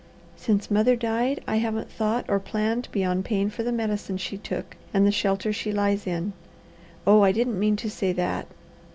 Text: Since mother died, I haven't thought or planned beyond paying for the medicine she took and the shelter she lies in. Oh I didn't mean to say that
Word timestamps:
Since 0.35 0.71
mother 0.71 0.95
died, 0.95 1.43
I 1.47 1.57
haven't 1.57 1.91
thought 1.91 2.25
or 2.27 2.39
planned 2.39 2.87
beyond 2.91 3.23
paying 3.23 3.51
for 3.51 3.61
the 3.61 3.71
medicine 3.71 4.17
she 4.17 4.35
took 4.35 4.75
and 4.95 5.05
the 5.05 5.11
shelter 5.11 5.53
she 5.53 5.71
lies 5.71 6.07
in. 6.07 6.33
Oh 7.05 7.21
I 7.21 7.31
didn't 7.31 7.59
mean 7.59 7.75
to 7.75 7.87
say 7.87 8.11
that 8.13 8.47